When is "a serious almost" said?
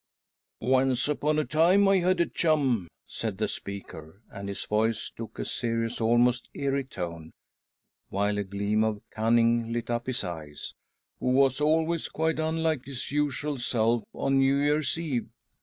5.37-6.49